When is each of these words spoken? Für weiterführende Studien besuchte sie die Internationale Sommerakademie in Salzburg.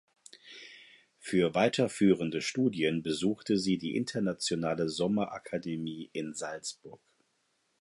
Für 1.19 1.53
weiterführende 1.53 2.41
Studien 2.41 3.03
besuchte 3.03 3.55
sie 3.59 3.77
die 3.77 3.95
Internationale 3.95 4.89
Sommerakademie 4.89 6.09
in 6.11 6.33
Salzburg. 6.33 6.99